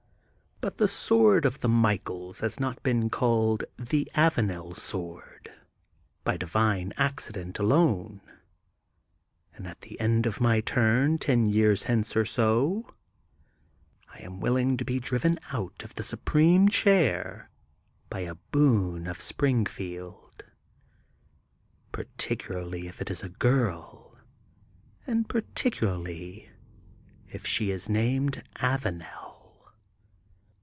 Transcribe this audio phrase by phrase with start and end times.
[0.63, 5.49] But the sword of the Michaels has not been called the Avanel sword
[6.23, 8.21] by divine accident alone,
[9.59, 12.93] ^d at the end of my turn, ten years hence, or so,
[14.13, 17.49] I am willing to be driven out of the supreme chair
[18.11, 20.45] by a Boone, of Springfield,
[21.91, 24.15] particularly if it is a girl,
[25.07, 26.51] and particularly
[27.29, 29.29] if she is named Avanel."